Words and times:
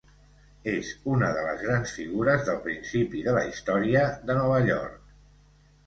És 0.71 0.87
una 1.15 1.29
de 1.35 1.43
les 1.49 1.61
grans 1.67 1.93
figures 1.99 2.47
del 2.49 2.59
principi 2.65 3.25
de 3.29 3.39
la 3.39 3.47
història 3.53 4.11
de 4.31 4.43
Nova 4.43 4.61
York. 4.75 5.03